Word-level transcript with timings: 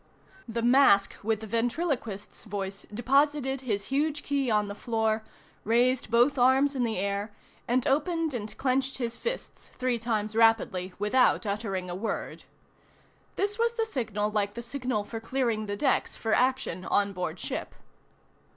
The 0.47 0.63
mask 0.63 1.13
with 1.21 1.41
the 1.41 1.45
ventriloquist's 1.45 2.45
voice 2.45 2.87
deposited 2.91 3.61
his 3.61 3.83
huge 3.93 4.23
key 4.23 4.49
on 4.49 4.67
the 4.67 4.73
floor, 4.73 5.21
raised 5.63 6.09
both 6.09 6.39
arms 6.39 6.75
in 6.75 6.83
the 6.83 6.97
air, 6.97 7.31
and 7.67 7.85
opened 7.85 8.33
and 8.33 8.57
clenched 8.57 8.97
his 8.97 9.15
fists, 9.15 9.69
three 9.77 9.99
times 9.99 10.35
rapidly 10.35 10.91
without 10.97 11.45
uttering 11.45 11.87
a 11.87 11.93
word. 11.93 12.45
This 13.35 13.59
was 13.59 13.73
the 13.73 13.85
signal 13.85 14.31
like 14.31 14.55
the 14.55 14.63
signal 14.63 15.03
for 15.03 15.19
clearing 15.19 15.67
the 15.67 15.77
decks 15.77 16.15
for 16.17 16.33
action 16.33 16.83
on 16.83 17.13
board 17.13 17.37
ship. 17.39 17.75